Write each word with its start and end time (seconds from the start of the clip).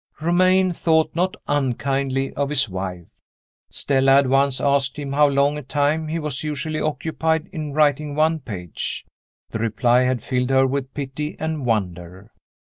Romayne 0.19 0.71
thought 0.71 1.15
not 1.15 1.35
unkindly 1.47 2.33
of 2.33 2.49
his 2.49 2.67
wife. 2.67 3.05
Stella 3.69 4.13
had 4.13 4.29
once 4.29 4.59
asked 4.59 4.97
him 4.97 5.13
how 5.13 5.27
long 5.27 5.59
a 5.59 5.61
time 5.61 6.07
he 6.07 6.17
was 6.17 6.43
usually 6.43 6.81
occupied 6.81 7.47
in 7.53 7.73
writing 7.73 8.15
one 8.15 8.39
page. 8.39 9.05
The 9.51 9.59
reply 9.59 10.01
had 10.05 10.23
filled 10.23 10.49
her 10.49 10.65
with 10.65 10.95
pity 10.95 11.35
and 11.37 11.67
wonder. 11.67 12.31